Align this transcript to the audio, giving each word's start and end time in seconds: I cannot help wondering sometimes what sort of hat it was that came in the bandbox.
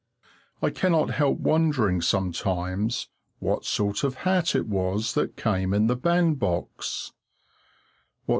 I 0.63 0.71
cannot 0.71 1.11
help 1.11 1.37
wondering 1.37 2.01
sometimes 2.01 3.09
what 3.37 3.65
sort 3.65 4.03
of 4.03 4.15
hat 4.25 4.55
it 4.55 4.65
was 4.65 5.13
that 5.13 5.37
came 5.37 5.75
in 5.75 5.85
the 5.85 5.95
bandbox. 5.95 7.11